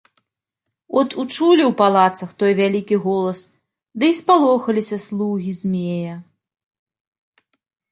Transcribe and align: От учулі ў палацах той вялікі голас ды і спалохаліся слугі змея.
От 1.01 1.09
учулі 1.23 1.63
ў 1.67 1.71
палацах 1.81 2.29
той 2.45 2.51
вялікі 2.61 2.95
голас 3.05 3.39
ды 4.03 4.11
і 4.15 4.17
спалохаліся 4.21 4.97
слугі 5.07 5.51
змея. 5.63 6.15